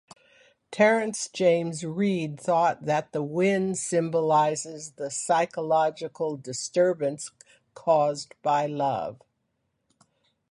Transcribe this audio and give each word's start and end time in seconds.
Terence 0.71 1.29
James 1.31 1.83
Reed 1.85 2.39
thought 2.39 2.85
that 2.85 3.11
the 3.11 3.21
wind 3.21 3.77
symbolises 3.77 4.93
the 4.93 5.11
psychological 5.11 6.37
disturbance 6.37 7.29
caused 7.75 8.33
by 8.41 8.65
love. 8.65 9.19